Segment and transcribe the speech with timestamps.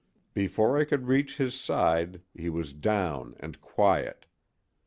[0.33, 4.25] Before I could reach his side he was down and quiet.